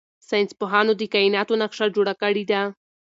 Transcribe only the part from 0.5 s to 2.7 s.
پوهانو د کائناتو نقشه جوړه کړې ده.